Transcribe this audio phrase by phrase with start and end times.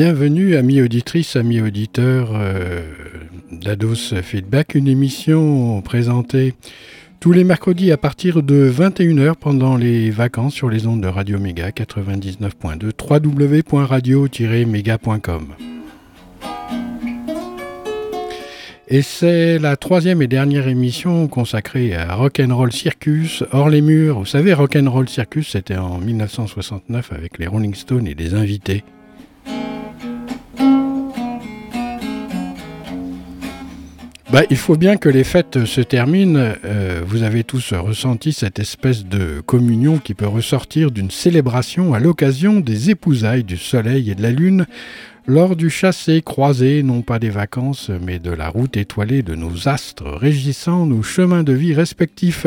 [0.00, 2.82] Bienvenue, amis auditrices, amis auditeurs euh,
[3.50, 6.54] d'Ados Feedback, une émission présentée
[7.18, 11.40] tous les mercredis à partir de 21h pendant les vacances sur les ondes de Radio
[11.40, 15.46] Méga 99.2 www.radio-méga.com.
[18.86, 24.20] Et c'est la troisième et dernière émission consacrée à Rock'n'Roll Circus, hors les murs.
[24.20, 28.84] Vous savez, Rock'n'Roll Circus, c'était en 1969 avec les Rolling Stones et des invités.
[34.38, 36.38] Bah, il faut bien que les fêtes se terminent.
[36.64, 41.98] Euh, vous avez tous ressenti cette espèce de communion qui peut ressortir d'une célébration à
[41.98, 44.66] l'occasion des épousailles du Soleil et de la Lune
[45.26, 49.66] lors du chassé croisé, non pas des vacances, mais de la route étoilée de nos
[49.66, 52.46] astres régissant nos chemins de vie respectifs.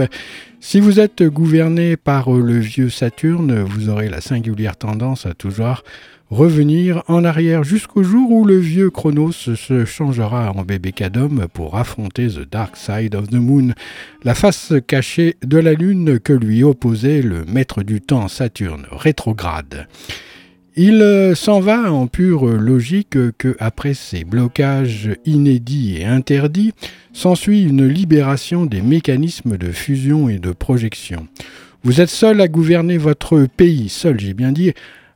[0.62, 5.84] Si vous êtes gouverné par le vieux Saturne, vous aurez la singulière tendance à toujours
[6.32, 11.78] revenir en arrière jusqu'au jour où le vieux Chronos se changera en bébé cadom pour
[11.78, 13.74] affronter The Dark Side of the Moon,
[14.24, 19.88] la face cachée de la Lune que lui opposait le maître du temps Saturne rétrograde.
[20.78, 26.72] Il s'en va en pure logique que, après ces blocages inédits et interdits,
[27.12, 31.28] s'ensuit une libération des mécanismes de fusion et de projection.
[31.84, 34.72] Vous êtes seul à gouverner votre pays, seul j'ai bien dit,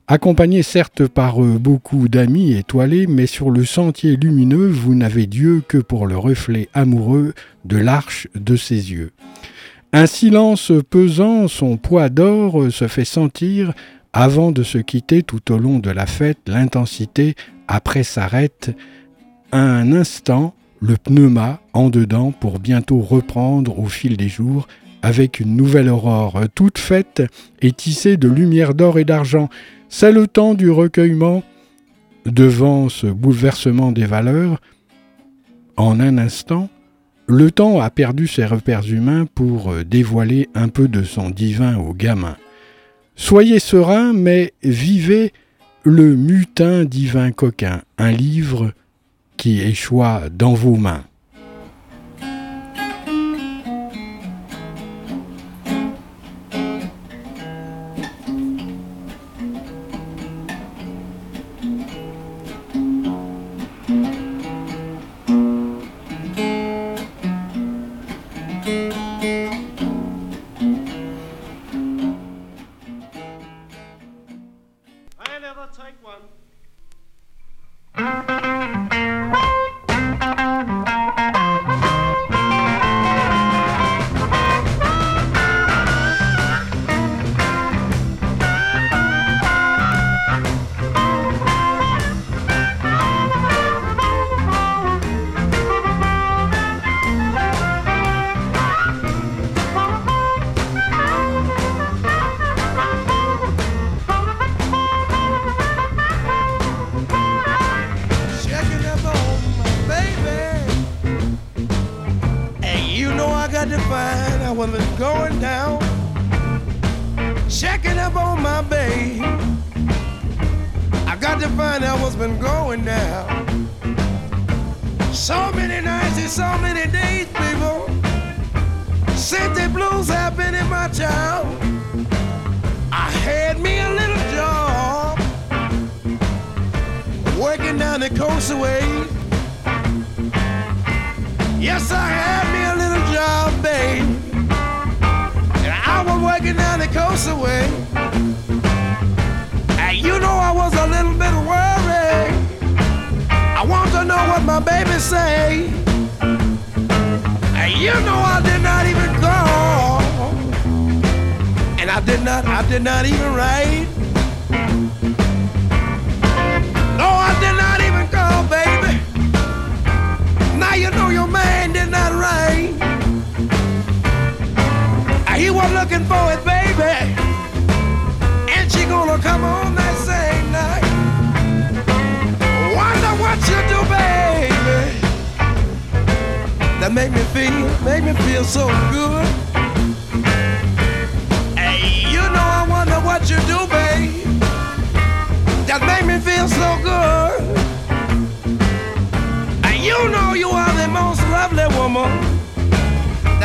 [0.07, 5.63] Accompagné certes par euh, beaucoup d'amis étoilés, mais sur le sentier lumineux, vous n'avez Dieu
[5.67, 7.33] que pour le reflet amoureux
[7.63, 9.13] de l'arche de ses yeux.
[9.93, 13.73] Un silence pesant, son poids d'or euh, se fait sentir
[14.13, 17.33] avant de se quitter tout au long de la fête, l'intensité
[17.67, 18.75] après s'arrête
[19.51, 24.67] un instant, le pneuma en dedans pour bientôt reprendre au fil des jours
[25.01, 27.23] avec une nouvelle aurore toute faite
[27.61, 29.49] et tissée de lumière d'or et d'argent.
[29.89, 31.43] C'est le temps du recueillement
[32.25, 34.59] devant ce bouleversement des valeurs.
[35.77, 36.69] En un instant,
[37.27, 41.77] le temps a perdu ses repères humains pour euh, dévoiler un peu de son divin
[41.77, 42.37] aux gamins.
[43.15, 45.33] Soyez serein, mais vivez
[45.83, 48.73] le mutin divin coquin, un livre
[49.37, 51.03] qui échoua dans vos mains.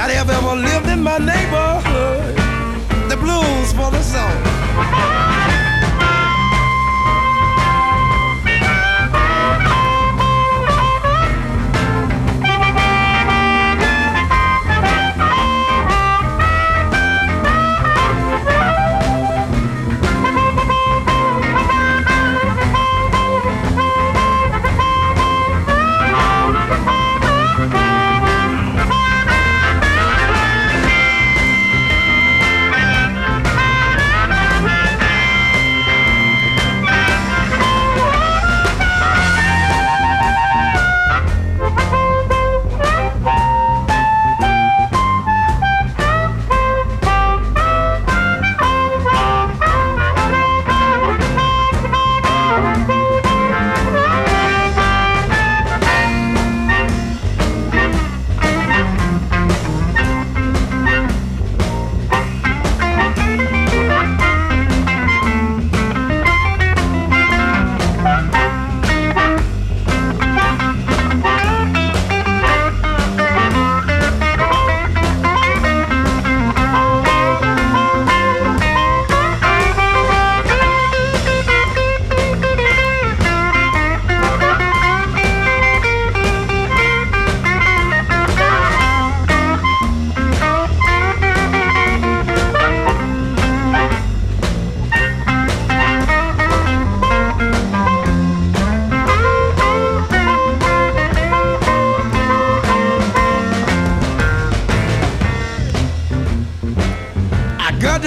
[0.00, 2.35] that have ever lived in my neighborhood.
[3.11, 5.37] The blues for the soul.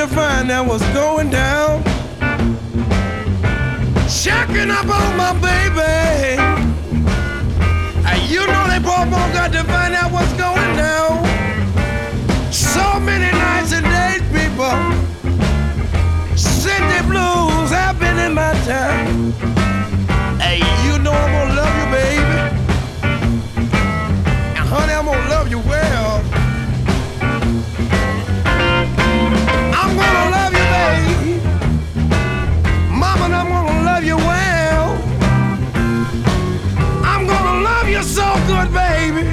[0.07, 1.81] to find out what's going down.
[4.09, 6.35] Checking up on my baby.
[8.27, 11.23] You know they both got to find out what's going down.
[12.51, 14.75] So many nights and days, people.
[16.35, 19.31] City blues have been in my town.
[20.39, 22.39] Hey, you know I'm gonna love you, baby.
[24.57, 26.22] And honey, I'm gonna love you well.
[38.47, 39.23] Good, baby.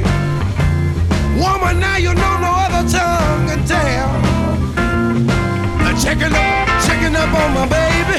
[1.40, 4.30] Woman, now you know no other tongue can tell.
[6.00, 8.18] Checking up, checking up on my baby.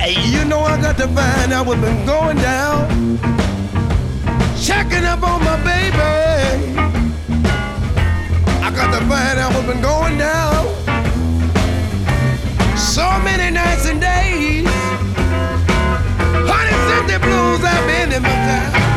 [0.00, 3.18] Hey, you know I got to find out what's been going down.
[4.58, 6.78] Checking up on my baby.
[8.62, 10.66] I got to find out what's been going down.
[12.76, 14.73] So many nights and days.
[16.84, 18.93] The blues have been in my time.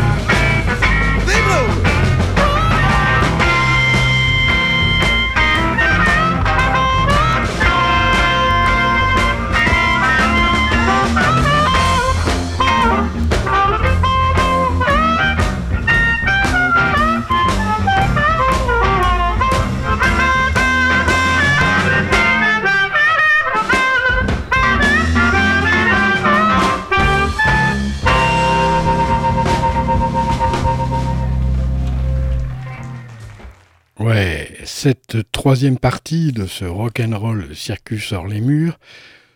[34.64, 38.80] Cette troisième partie de ce rock'n'roll circus hors les murs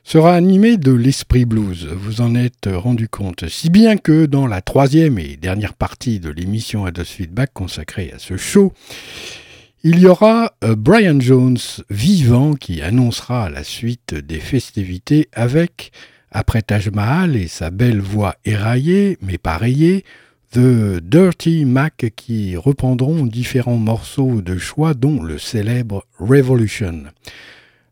[0.04, 4.62] sera animée de l'esprit blues, vous en êtes rendu compte, si bien que dans la
[4.62, 8.74] troisième et dernière partie de l'émission Ados Feedback consacrée à ce show,
[9.84, 11.58] il y aura euh, Brian Jones
[11.90, 15.92] vivant qui annoncera la suite des festivités avec,
[16.32, 20.04] après Taj Mahal et sa belle voix éraillée mais rayée,
[20.52, 27.04] The Dirty Mac qui reprendront différents morceaux de choix dont le célèbre Revolution.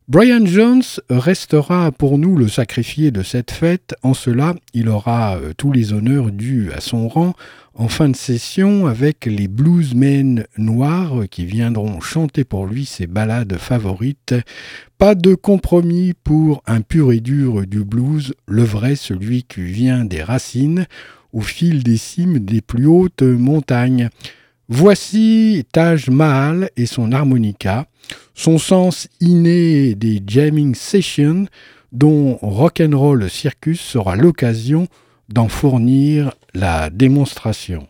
[0.09, 5.53] Brian Jones restera pour nous le sacrifié de cette fête, en cela il aura euh,
[5.55, 7.33] tous les honneurs dus à son rang
[7.75, 13.55] en fin de session avec les bluesmen noirs qui viendront chanter pour lui ses ballades
[13.57, 14.35] favorites.
[14.97, 20.03] Pas de compromis pour un pur et dur du blues, le vrai, celui qui vient
[20.03, 20.87] des racines,
[21.33, 24.09] au fil des cimes des plus hautes montagnes.
[24.67, 27.87] Voici Taj Mahal et son harmonica,
[28.35, 31.47] son sens inné des jamming sessions
[31.91, 34.87] dont Rock'n'Roll Circus sera l'occasion
[35.27, 37.88] d'en fournir la démonstration.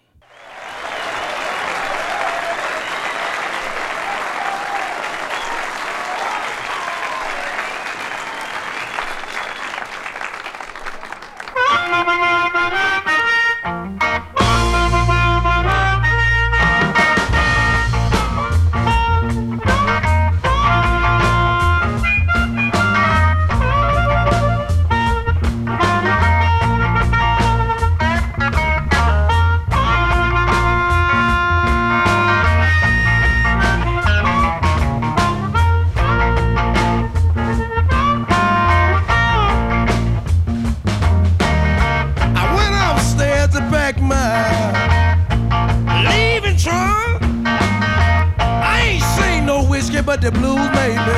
[50.22, 51.18] the blues, baby.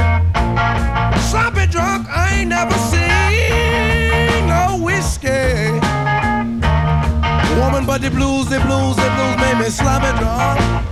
[1.29, 5.71] Sloppy drunk, I ain't never seen no whiskey.
[7.59, 10.90] Woman, but the blues, the blues, the blues made me sloppy drunk.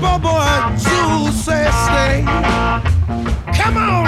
[0.00, 2.24] Boy, Jules said stay.
[3.54, 4.05] Come on.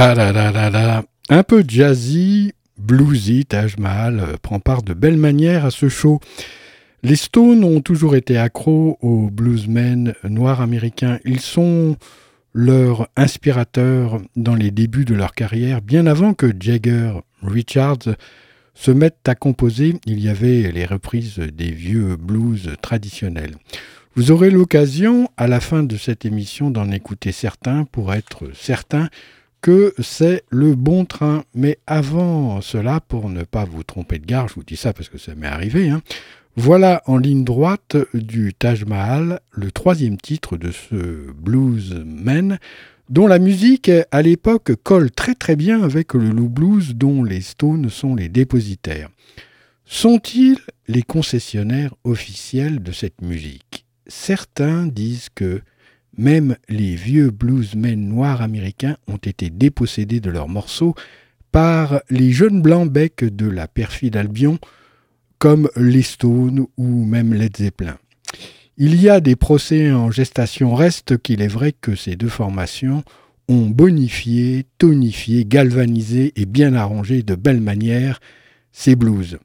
[0.00, 6.20] Un peu jazzy, bluesy, Taj Mahal euh, prend part de belle manière à ce show.
[7.02, 11.18] Les Stones ont toujours été accros aux bluesmen noirs américains.
[11.24, 11.96] Ils sont
[12.52, 18.14] leur inspirateur dans les débuts de leur carrière, bien avant que Jagger Richards
[18.74, 23.56] se mettent à composer, il y avait les reprises des vieux blues traditionnels.
[24.14, 29.08] Vous aurez l'occasion, à la fin de cette émission, d'en écouter certains pour être certain
[29.60, 31.44] que c'est le bon train.
[31.54, 35.08] Mais avant cela, pour ne pas vous tromper de gare, je vous dis ça parce
[35.08, 36.02] que ça m'est arrivé, hein,
[36.56, 42.58] voilà en ligne droite du Taj Mahal le troisième titre de ce bluesman
[43.10, 47.42] dont la musique à l'époque colle très très bien avec le Lou Blues dont les
[47.42, 49.08] Stones sont les dépositaires.
[49.84, 53.86] Sont-ils les concessionnaires officiels de cette musique?
[54.08, 55.62] Certains disent que
[56.18, 60.94] même les vieux bluesmen noirs américains ont été dépossédés de leurs morceaux
[61.52, 64.58] par les jeunes blancs becs de la perfide Albion,
[65.38, 67.96] comme les Stones ou même Led Zeppelin.
[68.76, 73.02] Il y a des procès en gestation, reste qu'il est vrai que ces deux formations
[73.48, 78.20] ont bonifié, tonifié, galvanisé et bien arrangé de belle manière
[78.72, 79.38] ces blues.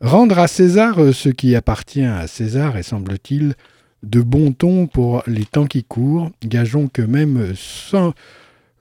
[0.00, 3.54] Rendre à César ce qui appartient à César est, semble-t-il,
[4.02, 6.30] de bon ton pour les temps qui courent.
[6.44, 8.14] Gageons que même sans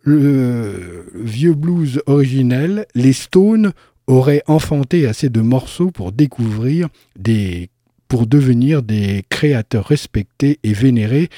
[0.03, 3.73] le vieux blues originel, les Stones
[4.08, 7.69] auraient enfanté assez de morceaux pour découvrir des
[8.08, 11.29] pour devenir des créateurs respectés et vénérés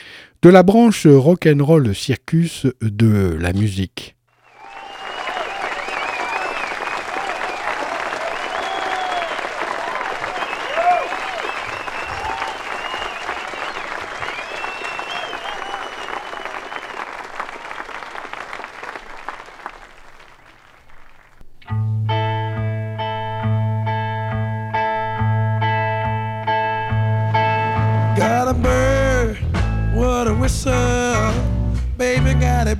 [0.41, 4.15] de la branche rock'n'roll circus de la musique.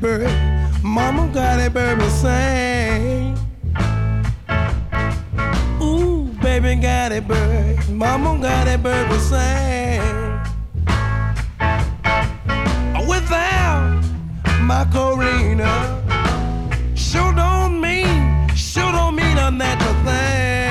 [0.01, 0.83] bird.
[0.83, 3.37] Mama got that bird to sing.
[5.79, 7.87] Ooh, baby got that bird.
[7.89, 10.01] Mama got that bird to sing.
[13.07, 14.01] Without
[14.61, 15.71] my Corina,
[16.97, 20.70] sure don't mean, sure don't mean a natural thing.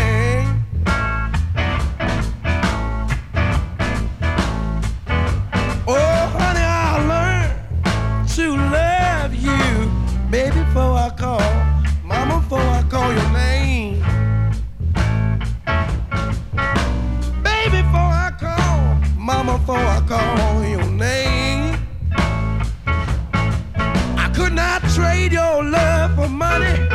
[26.31, 26.90] money.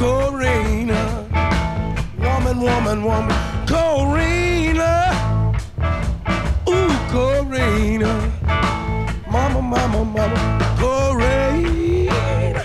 [0.00, 0.96] Corina.
[2.16, 3.36] Woman, woman, woman,
[3.66, 5.12] Corina.
[6.66, 8.10] Ooh, Corina.
[9.30, 10.38] Mama, mama, mama,
[10.80, 12.64] Corina.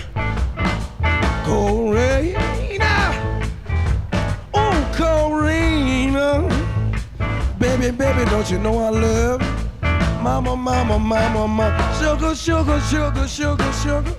[1.44, 2.94] Corina.
[4.56, 6.48] Ooh, Corina.
[7.58, 9.42] Baby, baby, don't you know I love?
[10.22, 14.16] Mama, mama, mama, mama, sugar, sugar, sugar, sugar, sugar.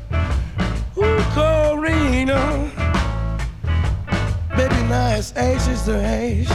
[0.99, 2.86] Ooh, Corina.
[4.87, 6.49] China is Asians to ashes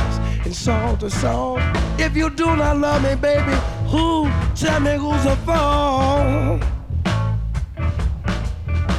[0.46, 1.60] and salt to salt.
[1.98, 3.52] If you do not love me, baby,
[3.88, 6.62] who tell me who's a phone?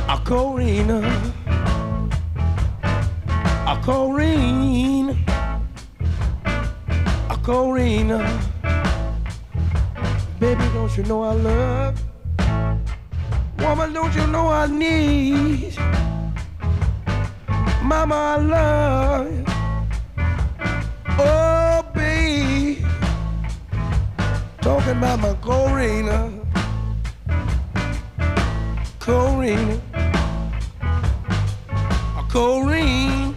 [0.08, 1.02] A Corina,
[3.66, 5.18] a Corina,
[7.32, 8.20] a Corina.
[10.40, 12.04] Baby, don't you know I love?
[13.58, 16.03] Woman, don't you know I need?
[17.94, 19.46] Mama, I love you.
[21.20, 22.84] Oh, babe.
[24.62, 26.20] Talking about my Corina.
[29.00, 29.80] Corina.
[32.34, 33.33] Corina.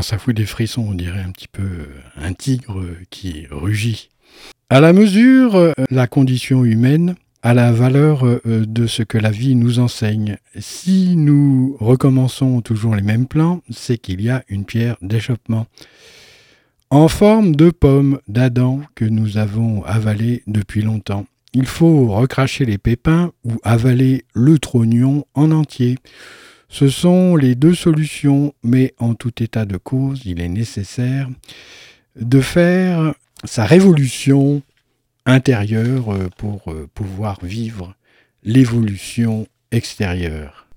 [0.00, 1.86] Ah, ça fout des frissons, on dirait un petit peu euh,
[2.16, 4.08] un tigre qui rugit.
[4.70, 9.30] À la mesure, euh, la condition humaine a la valeur euh, de ce que la
[9.30, 10.38] vie nous enseigne.
[10.58, 15.66] Si nous recommençons toujours les mêmes plans, c'est qu'il y a une pierre d'échappement.
[16.88, 21.26] En forme de pomme d'Adam que nous avons avalée depuis longtemps.
[21.52, 25.98] Il faut recracher les pépins ou avaler le trognon en entier.
[26.72, 31.28] Ce sont les deux solutions, mais en tout état de cause, il est nécessaire
[32.14, 33.12] de faire
[33.44, 34.62] sa révolution
[35.26, 37.94] intérieure euh, pour euh, pouvoir vivre
[38.44, 40.68] l'évolution extérieure.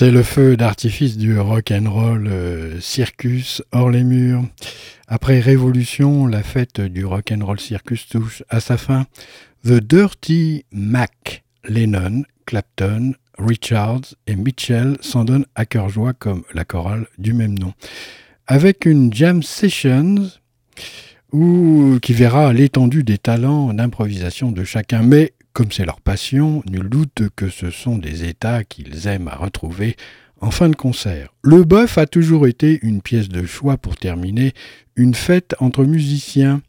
[0.00, 4.42] C'est le feu d'artifice du rock and roll euh, circus hors les murs.
[5.08, 9.04] Après Révolution, la fête du rock and roll circus touche à sa fin.
[9.62, 16.64] The Dirty Mac, Lennon, Clapton, Richards et Mitchell s'en donnent à cœur joie comme la
[16.64, 17.74] chorale du même nom.
[18.46, 20.14] Avec une jam session
[21.30, 25.02] où, qui verra l'étendue des talents d'improvisation de chacun,
[25.52, 29.96] comme c'est leur passion, nul doute que ce sont des états qu'ils aiment à retrouver
[30.40, 31.34] en fin de concert.
[31.42, 34.52] Le bœuf a toujours été une pièce de choix pour terminer
[34.96, 36.62] une fête entre musiciens.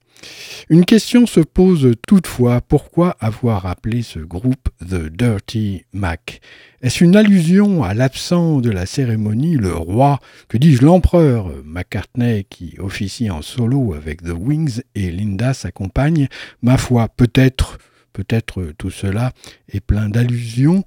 [0.70, 6.42] Une question se pose toutefois, pourquoi avoir appelé ce groupe The Dirty Mac?
[6.84, 12.76] Est-ce une allusion à l'absent de la cérémonie, le roi, que dis-je l'empereur McCartney qui
[12.78, 16.28] officie en solo avec The Wings et Linda s'accompagne?
[16.62, 17.80] Ma foi, peut-être,
[18.14, 19.32] peut-être tout cela
[19.70, 20.84] est plein d'allusions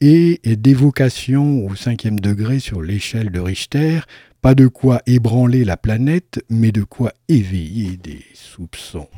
[0.00, 4.00] et d'évocations au cinquième degré sur l'échelle de Richter,
[4.40, 9.08] pas de quoi ébranler la planète, mais de quoi éveiller des soupçons.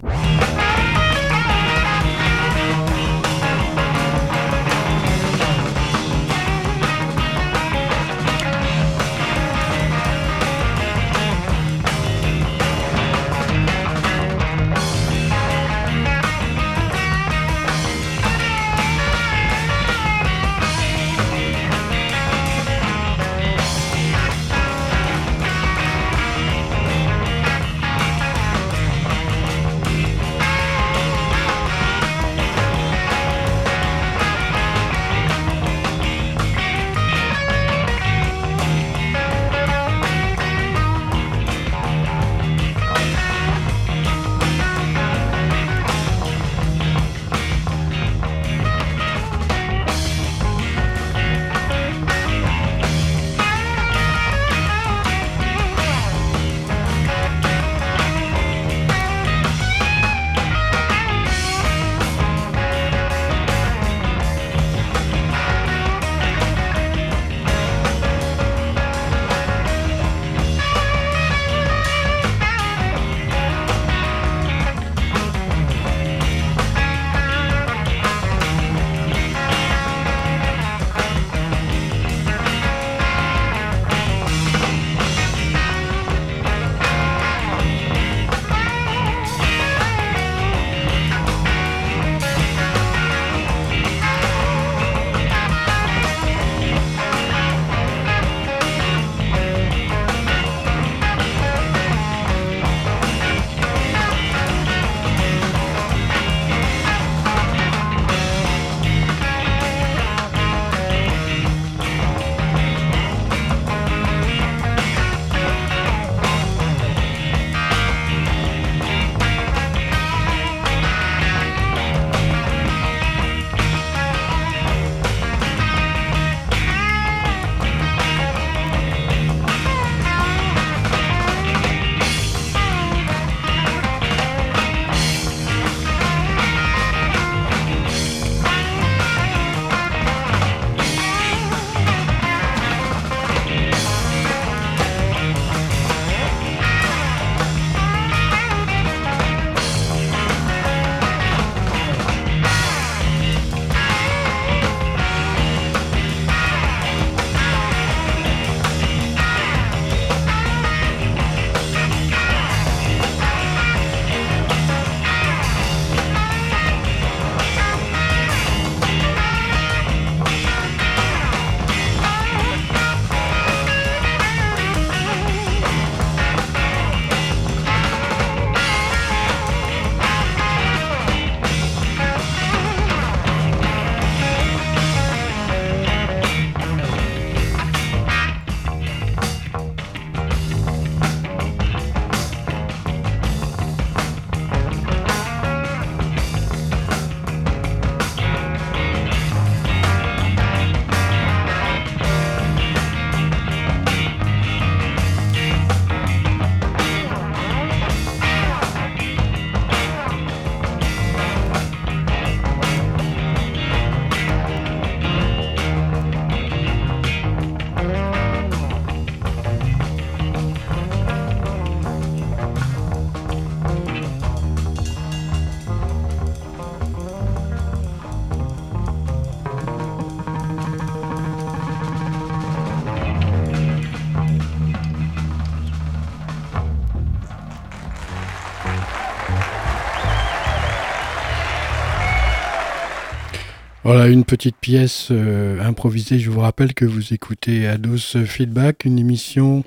[243.93, 246.21] Voilà, une petite pièce euh, improvisée.
[246.21, 249.65] Je vous rappelle que vous écoutez Ados Feedback, une émission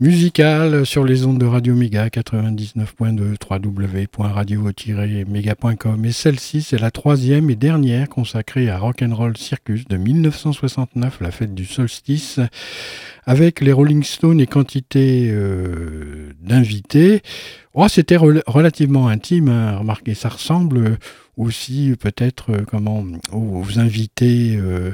[0.00, 7.56] musicale sur les ondes de Radio Méga 99.2 www.radio-méga.com et celle-ci c'est la troisième et
[7.56, 12.40] dernière consacrée à Rock'n'Roll Circus de 1969, la fête du solstice,
[13.26, 17.20] avec les Rolling Stones et quantité euh, d'invités.
[17.74, 19.76] Oh, c'était relativement intime, hein.
[19.76, 20.96] remarquez, ça ressemble
[21.36, 24.56] aussi peut-être euh, comment aux, invités.
[24.56, 24.92] Euh,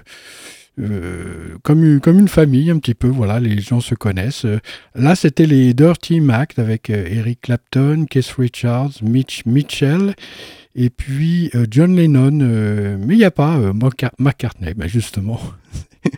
[0.78, 4.46] euh, comme, une, famille un petit peu, voilà, les gens se connaissent.
[4.94, 10.14] Là, c'était les Dirty Mac avec Eric Clapton, Keith Richards, Mitch Mitchell
[10.74, 12.98] et puis John Lennon.
[12.98, 13.58] mais il n'y a pas
[14.18, 15.40] McCartney, ben justement.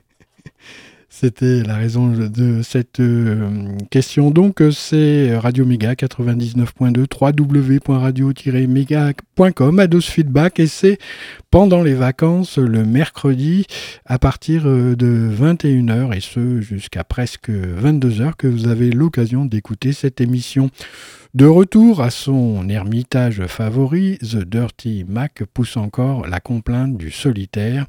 [1.21, 4.31] C'était la raison de cette euh, question.
[4.31, 10.99] Donc, euh, c'est Radio Méga 99.2, www.radio-méga.com, Ados Feedback, et c'est
[11.51, 13.65] pendant les vacances, le mercredi,
[14.05, 19.93] à partir euh, de 21h, et ce jusqu'à presque 22h, que vous avez l'occasion d'écouter
[19.93, 20.71] cette émission.
[21.35, 27.87] De retour à son ermitage favori, The Dirty Mac pousse encore la complainte du solitaire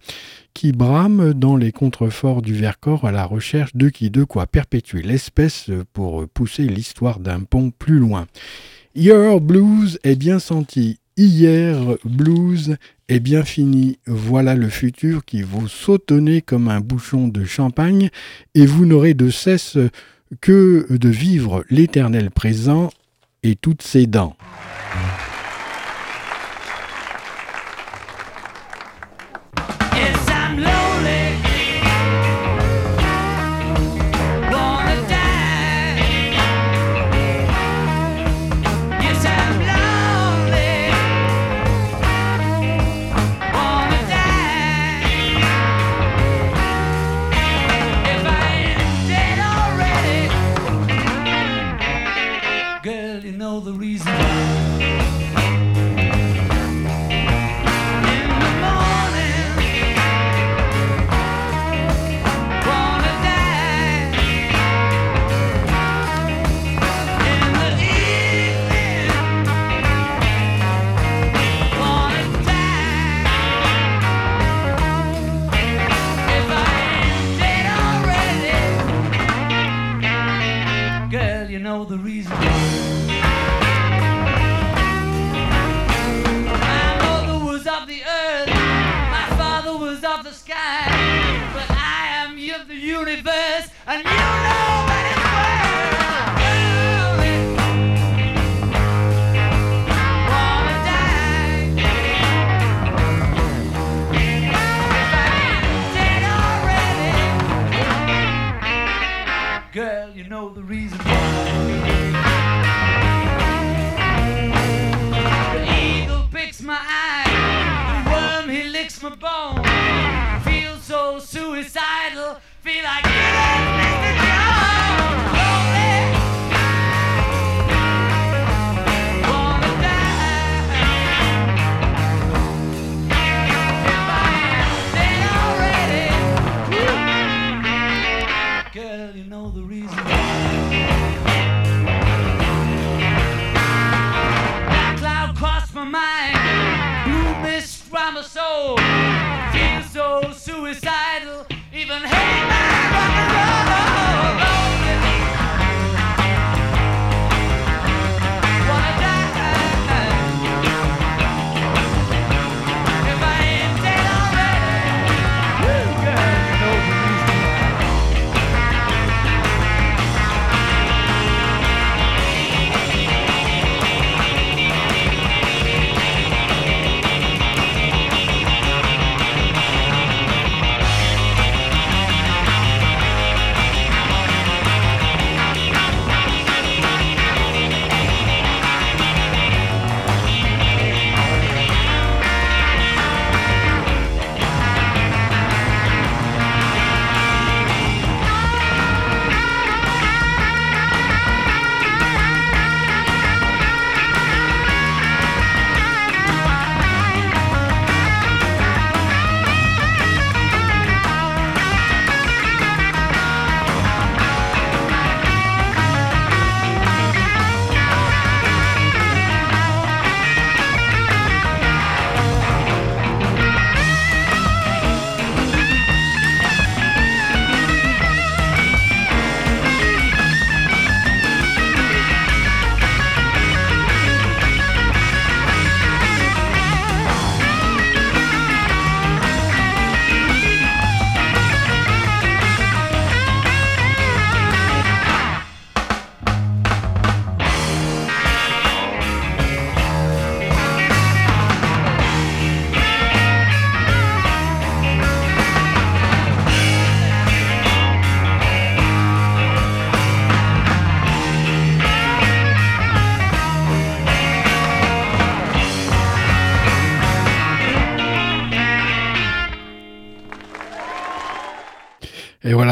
[0.54, 5.02] qui brame dans les contreforts du Vercors à la recherche de qui de quoi perpétuer
[5.02, 8.28] l'espèce pour pousser l'histoire d'un pont plus loin.
[8.96, 11.00] Your blues est bien senti.
[11.16, 12.78] Hier blues
[13.10, 14.00] est bien fini.
[14.06, 18.10] Voilà le futur qui vous sautonner comme un bouchon de champagne
[18.56, 19.78] et vous n'aurez de cesse
[20.42, 22.92] que de vivre l'éternel présent
[23.44, 24.38] et toutes ses dents.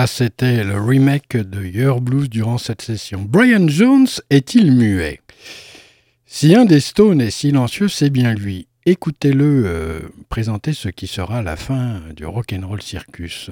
[0.07, 3.25] C'était le remake de Your Blues durant cette session.
[3.27, 5.19] Brian Jones est-il muet?
[6.25, 8.67] Si un des Stones est silencieux, c'est bien lui.
[8.85, 9.99] Écoutez-le euh,
[10.29, 13.51] présenter ce qui sera la fin du Rock'n'Roll Circus.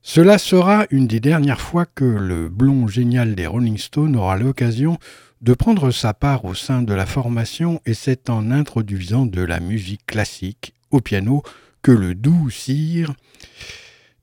[0.00, 4.98] Cela sera une des dernières fois que le blond génial des Rolling Stones aura l'occasion
[5.42, 9.60] de prendre sa part au sein de la formation et c'est en introduisant de la
[9.60, 11.42] musique classique au piano
[11.82, 13.14] que le doux cire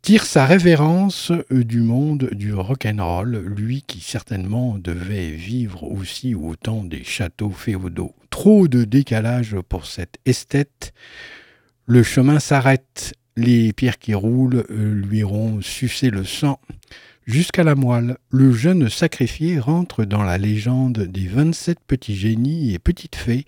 [0.01, 6.55] tire sa révérence euh, du monde du rock'n'roll, lui qui certainement devait vivre aussi au
[6.55, 8.15] temps des châteaux féodaux.
[8.29, 10.93] Trop de décalage pour cette esthète.
[11.85, 16.59] Le chemin s'arrête, les pierres qui roulent euh, lui auront sucé le sang.
[17.25, 22.79] Jusqu'à la moelle, le jeune sacrifié rentre dans la légende des 27 petits génies et
[22.79, 23.45] petites fées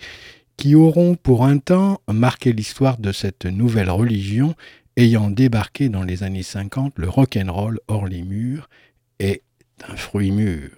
[0.56, 4.54] qui auront pour un temps marqué l'histoire de cette nouvelle religion
[4.98, 8.70] ayant débarqué dans les années 50, le rock'n'roll hors les murs
[9.20, 9.44] est
[9.88, 10.72] un fruit mûr.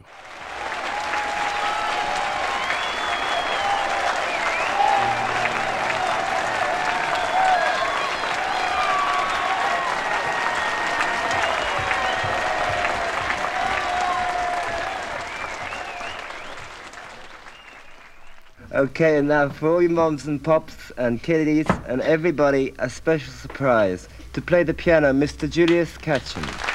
[18.74, 24.10] Okay, now for all your moms and pops and kiddies and everybody, a special surprise.
[24.34, 25.48] To play the piano, Mr.
[25.48, 26.73] Julius Catcham.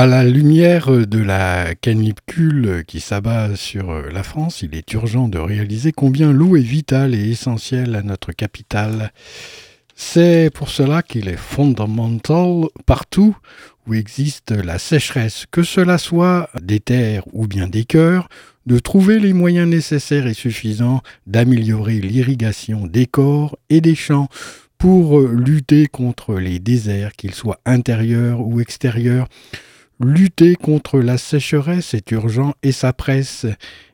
[0.00, 5.36] À la lumière de la canicule qui s'abat sur la France, il est urgent de
[5.36, 9.12] réaliser combien l'eau est vitale et essentielle à notre capitale.
[9.94, 13.36] C'est pour cela qu'il est fondamental partout
[13.86, 18.30] où existe la sécheresse, que cela soit des terres ou bien des cœurs,
[18.64, 24.30] de trouver les moyens nécessaires et suffisants d'améliorer l'irrigation des corps et des champs
[24.78, 29.28] pour lutter contre les déserts, qu'ils soient intérieurs ou extérieurs,
[30.02, 33.44] Lutter contre la sécheresse est urgent et ça presse.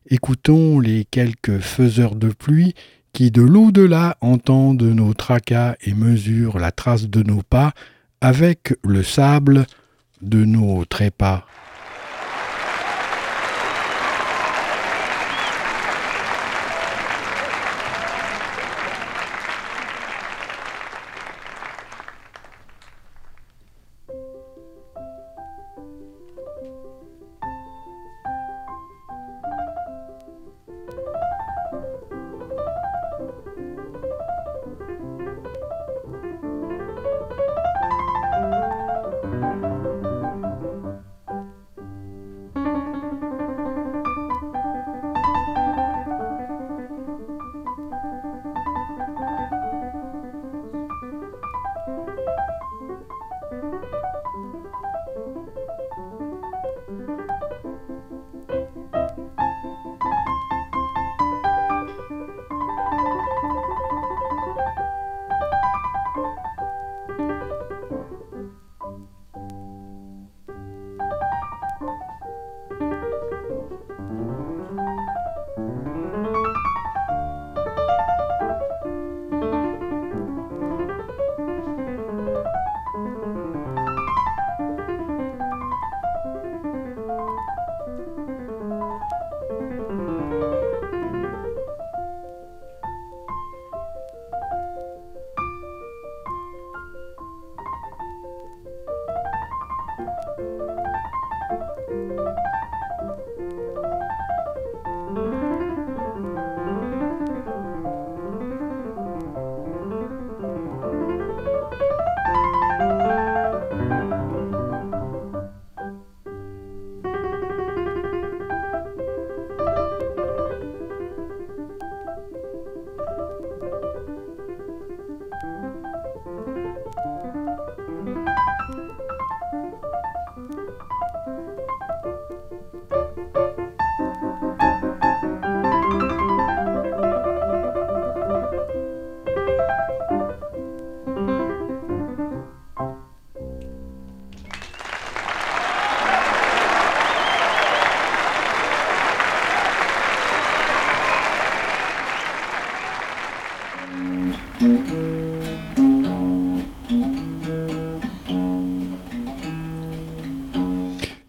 [0.09, 2.75] Écoutons les quelques faiseurs de pluie
[3.13, 7.73] qui de l'au-delà entendent nos tracas et mesurent la trace de nos pas
[8.21, 9.67] avec le sable
[10.23, 11.45] de nos trépas.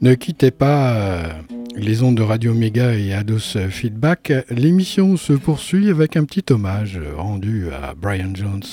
[0.08, 1.34] Ne quittez pas euh,
[1.76, 4.32] les ondes de Radio Méga et Ados Feedback.
[4.50, 8.64] L'émission se poursuit avec un petit hommage rendu à Brian Jones.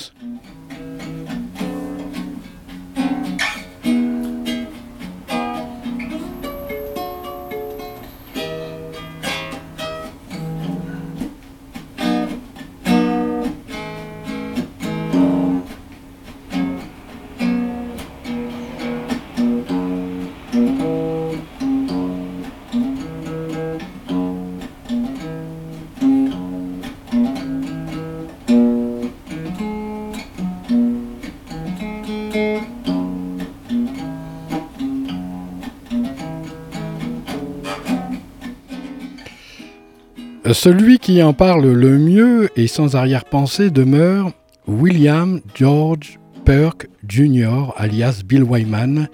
[40.65, 44.33] Celui qui en parle le mieux et sans arrière-pensée demeure
[44.67, 49.09] William George Perk Jr., alias Bill Wyman,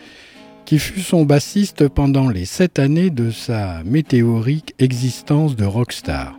[0.64, 6.38] qui fut son bassiste pendant les sept années de sa météorique existence de rockstar.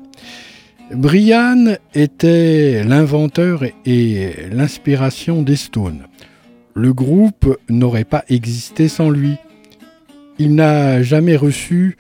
[0.95, 6.07] Brian était l'inventeur et l'inspiration des Stones.
[6.73, 9.35] Le groupe n'aurait pas existé sans lui.
[10.39, 11.97] Il n'a jamais reçu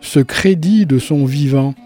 [0.00, 1.76] ce crédit de son vivant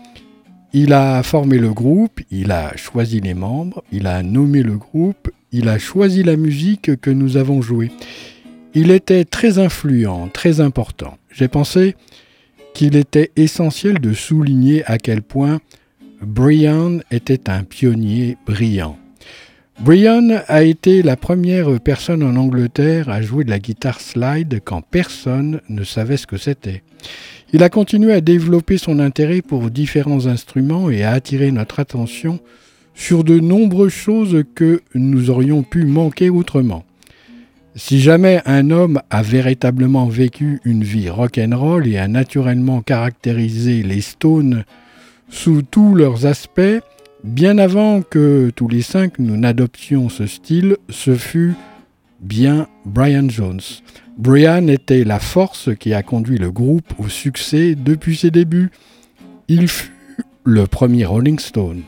[0.73, 5.31] il a formé le groupe, il a choisi les membres, il a nommé le groupe,
[5.53, 7.93] il a choisi la musique que nous avons jouée.
[8.75, 11.19] Il était très influent, très important.
[11.31, 11.95] J'ai pensé
[12.73, 15.61] qu'il était essentiel de souligner à quel point
[16.23, 18.97] Brian était un pionnier brillant.
[19.85, 24.81] Brian a été la première personne en Angleterre à jouer de la guitare slide quand
[24.81, 26.85] personne ne savait ce que c'était.
[27.53, 32.39] Il a continué à développer son intérêt pour différents instruments et à attirer notre attention
[32.95, 36.85] sur de nombreuses choses que nous aurions pu manquer autrement.
[37.75, 44.01] Si jamais un homme a véritablement vécu une vie rock'n'roll et a naturellement caractérisé les
[44.01, 44.65] Stones
[45.29, 46.79] sous tous leurs aspects,
[47.25, 51.55] Bien avant que tous les cinq nous n'adoptions ce style, ce fut
[52.21, 53.61] bien Brian Jones.
[54.19, 58.71] Brian était la force qui a conduit le groupe au succès depuis ses débuts.
[59.47, 59.93] Il fut
[60.43, 61.83] le premier Rolling Stone.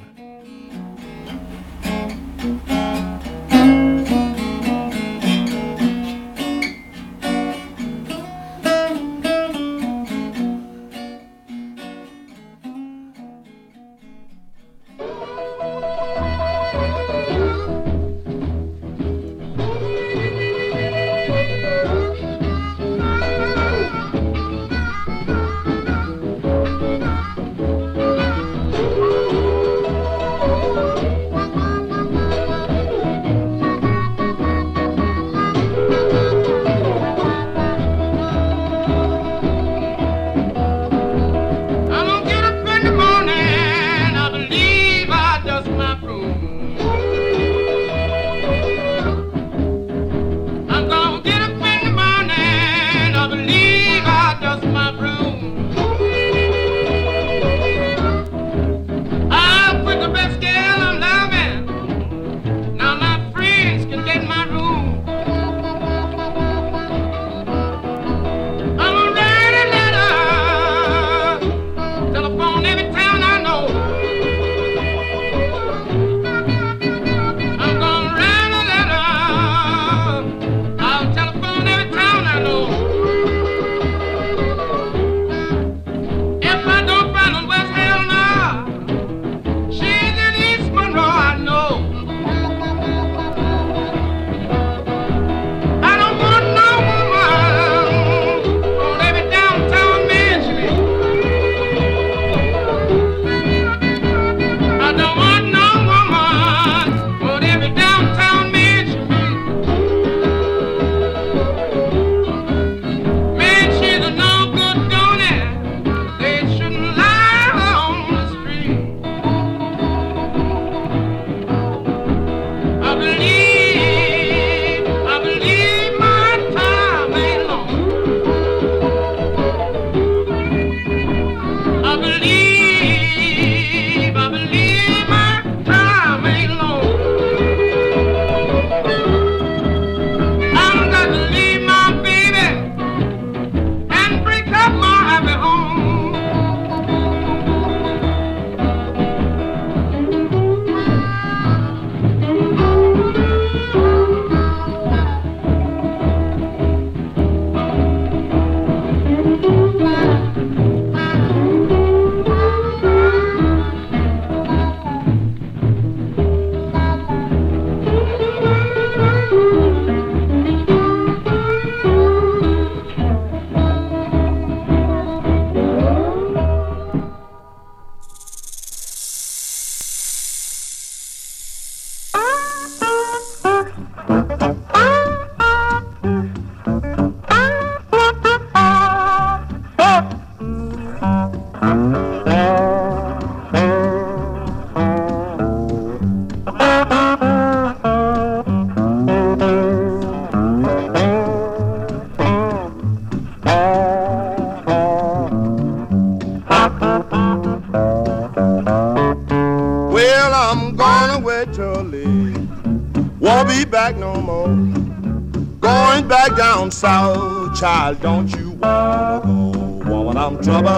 [217.55, 219.91] Child, don't you wanna go?
[219.91, 220.69] Woman, I'm trouble.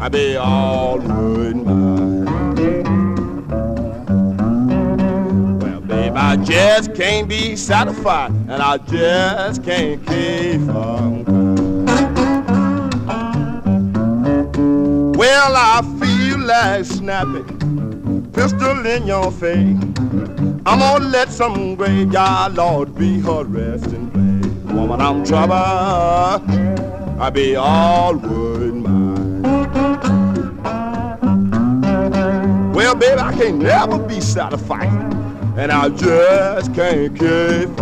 [0.00, 1.64] I be all mine.
[5.58, 11.24] Well, babe, I just can't be satisfied, and I just can't keep from
[15.14, 19.89] Well, I feel like snapping, pistol in your face.
[20.70, 24.72] I'm gonna let some graveyard lord be her resting place.
[24.72, 25.52] woman, I'm trouble.
[27.20, 29.42] I be all wood mine.
[32.72, 34.92] Well, baby, I can't never be satisfied.
[35.58, 37.76] and I just can't keep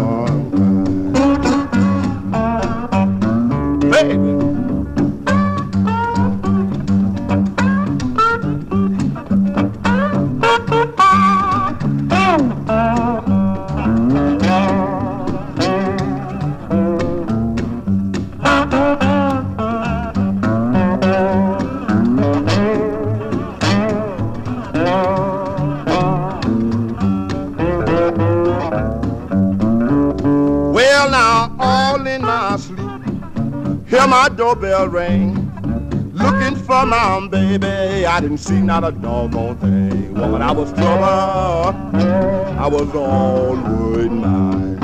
[38.19, 40.13] I didn't see not a doggone thing.
[40.15, 44.77] Woman, I was trouble, I was all worried mine.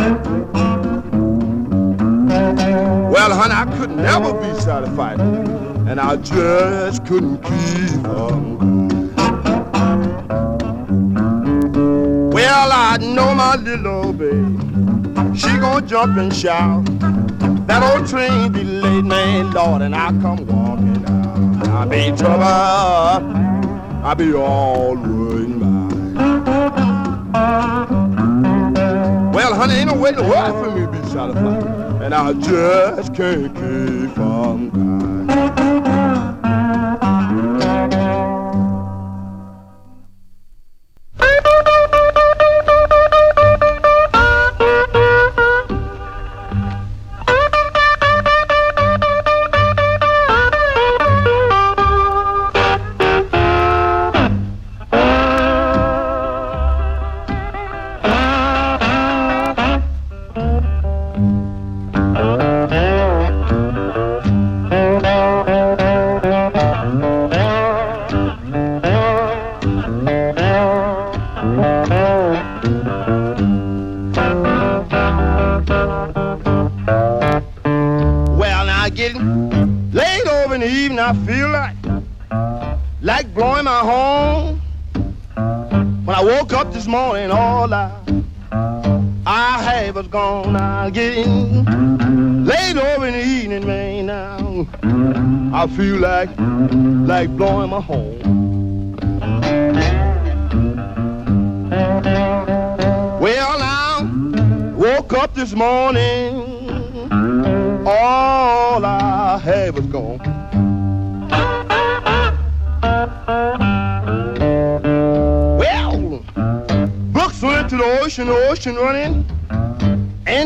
[3.10, 9.10] Well, honey, I could never be satisfied, and I just couldn't keep on.
[12.30, 14.60] Well, I know my little baby,
[15.36, 16.84] she gonna jump and shout.
[17.66, 20.73] That old train be late, man, Lord, and I come walking.
[21.76, 22.44] I be trouble,
[24.04, 25.60] I be all ruined
[29.34, 33.12] Well, honey, ain't no way the world for me to be satisfied, and I just
[33.14, 34.93] can't keep from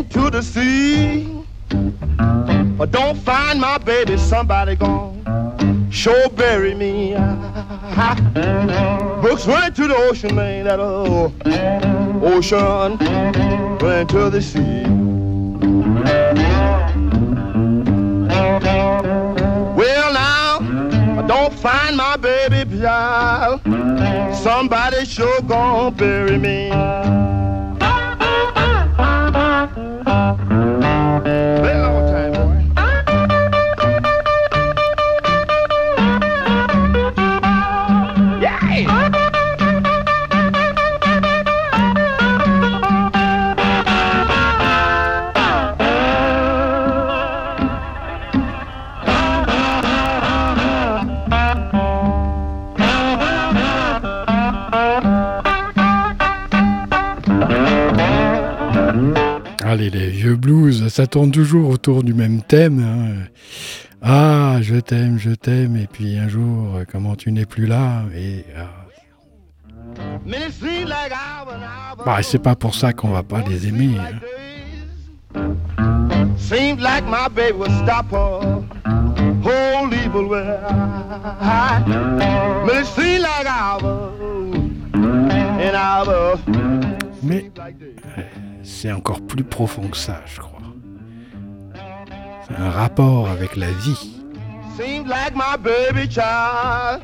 [0.08, 1.44] into the sea.
[2.78, 5.90] But don't find my baby, somebody gone.
[5.90, 7.12] Sure bury me.
[9.22, 11.34] Books went to the ocean, man, that old
[12.22, 12.96] ocean
[13.78, 14.84] went to the sea.
[19.76, 20.58] Well, now,
[21.18, 23.60] I don't find my baby, child.
[24.36, 27.47] Somebody sure gonna bury me.
[60.88, 62.80] Ça tourne toujours autour du même thème.
[62.80, 63.26] Hein.
[64.02, 68.44] Ah, je t'aime, je t'aime, et puis un jour, comment tu n'es plus là et
[68.56, 68.68] ah.
[72.04, 73.96] Bah, c'est pas pour ça qu'on va pas les aimer.
[73.98, 74.18] Hein.
[76.36, 78.64] Seems like my baby will stop her
[79.42, 80.58] whole evil way.
[82.64, 83.46] But it seems like
[85.60, 86.38] and our
[87.22, 88.22] mais euh,
[88.62, 90.58] c'est encore plus profond que ça, je crois.
[92.46, 94.22] C'est un rapport avec la vie.
[94.76, 97.02] Seems like my baby child.